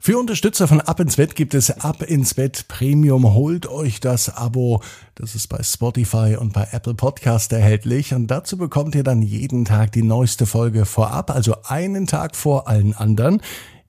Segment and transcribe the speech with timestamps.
[0.00, 3.34] Für Unterstützer von Ab ins Bett gibt es Ab ins Bett Premium.
[3.34, 4.80] Holt euch das Abo.
[5.16, 8.14] Das ist bei Spotify und bei Apple Podcast erhältlich.
[8.14, 12.68] Und dazu bekommt ihr dann jeden Tag die neueste Folge vorab, also einen Tag vor
[12.68, 13.42] allen anderen.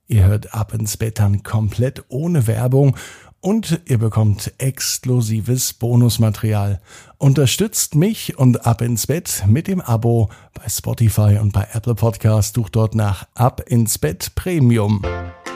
[0.08, 2.96] Ihr hört Ab ins Bett dann komplett ohne Werbung
[3.40, 6.80] und ihr bekommt exklusives Bonusmaterial.
[7.18, 12.54] Unterstützt mich und Ab ins Bett mit dem Abo bei Spotify und bei Apple Podcast.
[12.54, 15.02] Sucht dort nach Ab ins Bett Premium.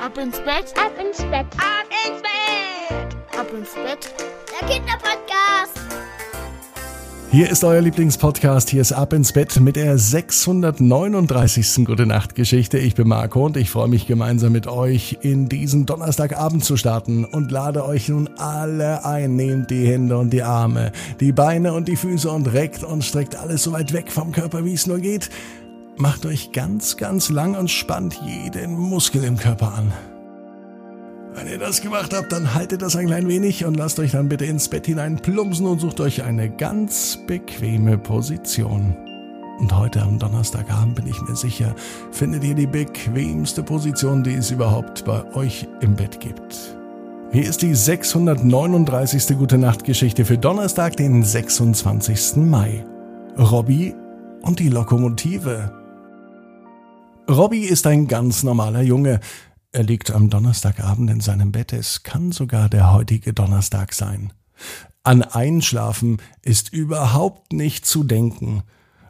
[0.02, 4.14] Ab ins Bett, ab ins Bett, ab ins Bett, ab ins Bett.
[4.60, 6.03] Der Kinderpodcast.
[7.34, 8.70] Hier ist euer Lieblingspodcast.
[8.70, 11.84] Hier ist Ab ins Bett mit der 639.
[11.84, 12.78] Gute Nacht Geschichte.
[12.78, 17.24] Ich bin Marco und ich freue mich gemeinsam mit euch in diesen Donnerstagabend zu starten
[17.24, 19.34] und lade euch nun alle ein.
[19.34, 23.34] Nehmt die Hände und die Arme, die Beine und die Füße und reckt und streckt
[23.34, 25.28] alles so weit weg vom Körper, wie es nur geht.
[25.96, 29.92] Macht euch ganz, ganz lang und spannt jeden Muskel im Körper an.
[31.44, 34.30] Wenn ihr das gemacht habt, dann haltet das ein klein wenig und lasst euch dann
[34.30, 38.96] bitte ins Bett hinein plumpsen und sucht euch eine ganz bequeme Position.
[39.58, 41.74] Und heute am Donnerstagabend bin ich mir sicher,
[42.12, 46.78] findet ihr die bequemste Position, die es überhaupt bei euch im Bett gibt.
[47.30, 49.36] Hier ist die 639.
[49.36, 52.36] Gute Nacht Geschichte für Donnerstag, den 26.
[52.36, 52.86] Mai.
[53.36, 53.94] Robby
[54.40, 55.70] und die Lokomotive.
[57.28, 59.20] Robby ist ein ganz normaler Junge.
[59.74, 61.72] Er liegt am Donnerstagabend in seinem Bett.
[61.72, 64.32] Es kann sogar der heutige Donnerstag sein.
[65.02, 68.62] An Einschlafen ist überhaupt nicht zu denken.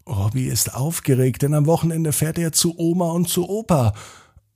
[0.09, 3.93] Robby ist aufgeregt, denn am Wochenende fährt er zu Oma und zu Opa.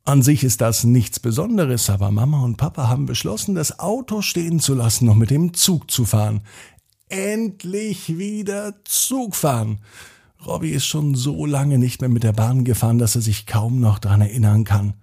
[0.07, 4.61] An sich ist das nichts Besonderes, aber Mama und Papa haben beschlossen, das Auto stehen
[4.61, 6.41] zu lassen und mit dem Zug zu fahren.
[7.11, 9.81] Endlich wieder Zug fahren.
[10.47, 13.79] Robby ist schon so lange nicht mehr mit der Bahn gefahren, dass er sich kaum
[13.79, 14.95] noch dran erinnern kann.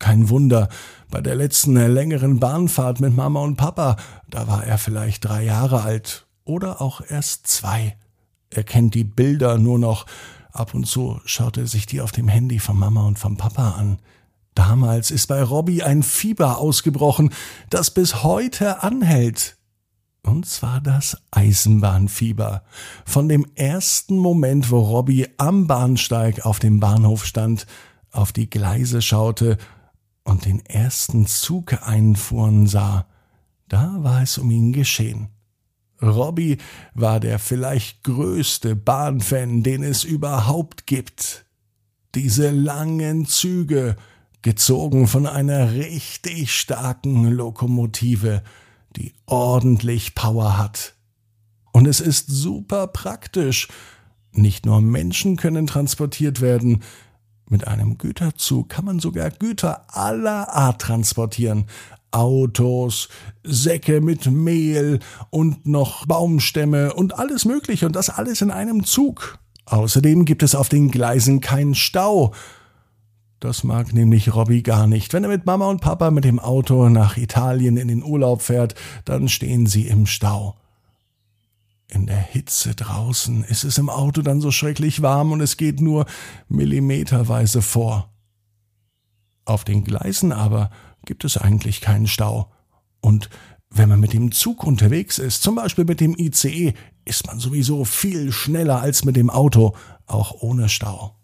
[0.00, 0.68] Kein Wunder,
[1.10, 3.96] bei der letzten längeren Bahnfahrt mit Mama und Papa,
[4.28, 7.96] da war er vielleicht drei Jahre alt oder auch erst zwei.
[8.48, 10.06] Er kennt die Bilder nur noch.
[10.52, 13.72] Ab und zu schaut er sich die auf dem Handy von Mama und vom Papa
[13.72, 13.98] an.
[14.54, 17.30] Damals ist bei Robby ein Fieber ausgebrochen,
[17.68, 19.58] das bis heute anhält.
[20.22, 22.62] Und zwar das Eisenbahnfieber.
[23.04, 27.66] Von dem ersten Moment, wo Robby am Bahnsteig auf dem Bahnhof stand,
[28.10, 29.58] auf die Gleise schaute
[30.30, 33.06] und den ersten Zug einfuhren sah,
[33.68, 35.28] da war es um ihn geschehen.
[36.00, 36.58] Robby
[36.94, 41.44] war der vielleicht größte Bahnfan, den es überhaupt gibt.
[42.14, 43.96] Diese langen Züge,
[44.42, 48.42] gezogen von einer richtig starken Lokomotive,
[48.96, 50.94] die ordentlich Power hat.
[51.72, 53.68] Und es ist super praktisch.
[54.32, 56.82] Nicht nur Menschen können transportiert werden,
[57.50, 61.66] mit einem Güterzug kann man sogar Güter aller Art transportieren.
[62.12, 63.08] Autos,
[63.44, 64.98] Säcke mit Mehl
[65.30, 69.38] und noch Baumstämme und alles Mögliche und das alles in einem Zug.
[69.66, 72.32] Außerdem gibt es auf den Gleisen keinen Stau.
[73.38, 75.12] Das mag nämlich Robby gar nicht.
[75.12, 78.74] Wenn er mit Mama und Papa mit dem Auto nach Italien in den Urlaub fährt,
[79.04, 80.56] dann stehen sie im Stau.
[81.92, 85.80] In der Hitze draußen ist es im Auto dann so schrecklich warm und es geht
[85.80, 86.06] nur
[86.48, 88.12] millimeterweise vor.
[89.44, 90.70] Auf den Gleisen aber
[91.04, 92.52] gibt es eigentlich keinen Stau.
[93.00, 93.28] Und
[93.70, 96.74] wenn man mit dem Zug unterwegs ist, zum Beispiel mit dem ICE,
[97.04, 99.74] ist man sowieso viel schneller als mit dem Auto,
[100.06, 101.19] auch ohne Stau.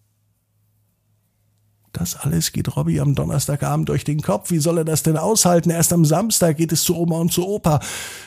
[1.97, 4.51] Das alles geht Robby am Donnerstagabend durch den Kopf.
[4.51, 5.71] Wie soll er das denn aushalten?
[5.71, 7.81] Erst am Samstag geht es zu Oma und zu Opa.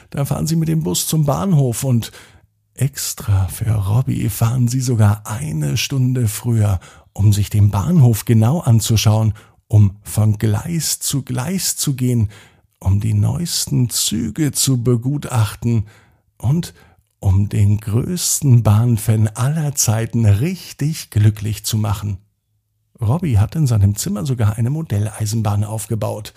[0.10, 2.12] Da fahren sie mit dem Bus zum Bahnhof und
[2.74, 6.80] extra für Robby fahren sie sogar eine Stunde früher,
[7.14, 9.36] um sich den Bahnhof genau anzuschauen,
[9.68, 12.30] um von Gleis zu Gleis zu gehen,
[12.80, 15.86] um die neuesten Züge zu begutachten
[16.40, 16.74] und
[17.20, 22.18] um den größten Bahnfan aller Zeiten richtig glücklich zu machen.
[23.02, 26.34] Robby hat in seinem Zimmer sogar eine Modelleisenbahn aufgebaut.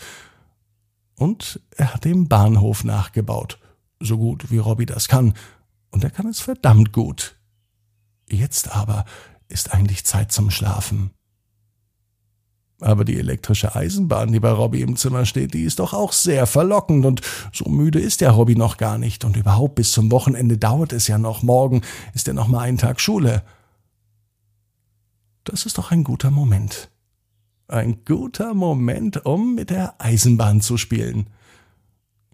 [1.16, 3.58] Und er hat den Bahnhof nachgebaut.
[4.00, 5.34] So gut wie Robby das kann.
[5.90, 7.36] Und er kann es verdammt gut.
[8.28, 9.04] Jetzt aber
[9.48, 11.10] ist eigentlich Zeit zum Schlafen.
[12.80, 16.46] Aber die elektrische Eisenbahn, die bei Robby im Zimmer steht, die ist doch auch sehr
[16.46, 17.20] verlockend und
[17.52, 21.06] so müde ist der Robby noch gar nicht und überhaupt bis zum Wochenende dauert es
[21.06, 21.42] ja noch.
[21.42, 21.82] Morgen
[22.14, 23.42] ist er noch mal einen Tag Schule.
[25.44, 26.90] Das ist doch ein guter Moment.
[27.66, 31.30] Ein guter Moment, um mit der Eisenbahn zu spielen.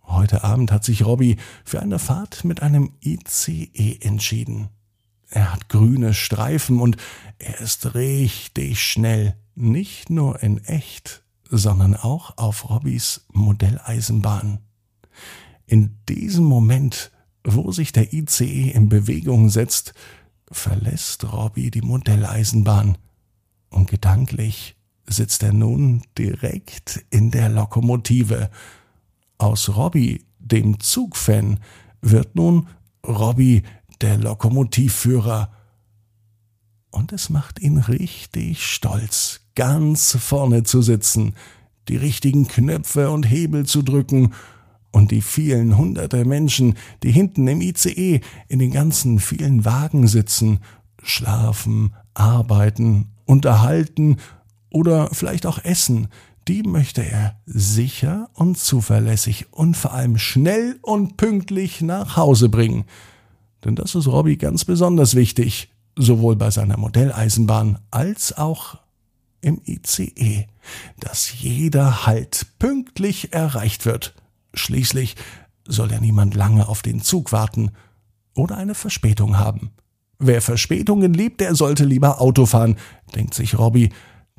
[0.03, 4.69] Heute Abend hat sich Robby für eine Fahrt mit einem ICE entschieden.
[5.31, 6.97] Er hat grüne Streifen und
[7.39, 14.61] er ist richtig schnell, nicht nur in echt, sondern auch auf Robbys Modelleisenbahn.
[15.67, 17.11] In diesem Moment,
[17.45, 19.93] wo sich der ICE in Bewegung setzt,
[20.51, 22.99] verlässt Robby die Modelleisenbahn
[23.71, 28.51] und gedanklich sitzt er nun direkt in der Lokomotive.
[29.39, 31.61] Aus Robby, dem Zugfan,
[32.01, 32.69] wird nun
[33.07, 33.63] Robby
[34.01, 35.53] der Lokomotivführer.
[36.91, 41.35] Und es macht ihn richtig stolz, ganz vorne zu sitzen,
[41.89, 44.35] die richtigen Knöpfe und Hebel zu drücken
[44.91, 50.61] und die vielen hunderte Menschen, die hinten im ICE in den ganzen vielen Wagen sitzen,
[51.03, 54.17] schlafen, arbeiten, unterhalten
[54.71, 56.09] oder vielleicht auch essen,
[56.49, 62.85] die möchte er sicher und zuverlässig und vor allem schnell und pünktlich nach Hause bringen.
[63.65, 68.79] Denn das ist Robby ganz besonders wichtig, sowohl bei seiner Modelleisenbahn als auch
[69.41, 70.47] im ICE,
[70.99, 74.15] dass jeder Halt pünktlich erreicht wird.
[74.55, 75.17] Schließlich
[75.67, 77.73] soll ja niemand lange auf den Zug warten
[78.35, 79.71] oder eine Verspätung haben.
[80.19, 82.77] Wer Verspätungen liebt, der sollte lieber Auto fahren,
[83.15, 83.91] denkt sich Robby,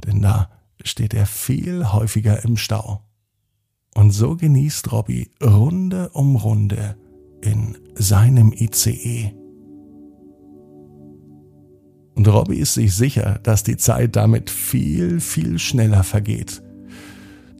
[0.05, 0.49] denn da
[0.83, 3.01] steht er viel häufiger im Stau.
[3.95, 6.97] Und so genießt Robby Runde um Runde
[7.41, 9.33] in seinem ICE.
[12.15, 16.61] Und Robby ist sich sicher, dass die Zeit damit viel, viel schneller vergeht.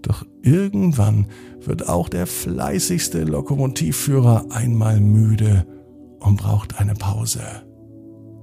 [0.01, 1.27] Doch irgendwann
[1.61, 5.65] wird auch der fleißigste Lokomotivführer einmal müde
[6.19, 7.41] und braucht eine Pause.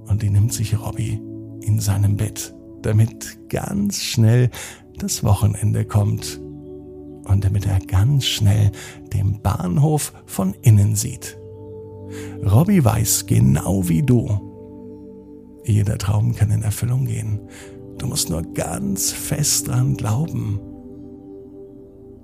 [0.07, 1.19] Und die nimmt sich Robby
[1.61, 4.49] in seinem Bett damit ganz schnell
[4.97, 6.39] das Wochenende kommt
[7.25, 8.71] und damit er ganz schnell
[9.13, 11.37] den Bahnhof von innen sieht.
[12.45, 14.29] Robby weiß genau wie du.
[15.65, 17.41] Jeder Traum kann in Erfüllung gehen.
[17.97, 20.61] Du musst nur ganz fest dran glauben.